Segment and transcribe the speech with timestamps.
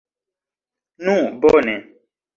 [1.05, 1.15] Nu
[1.45, 1.75] bone!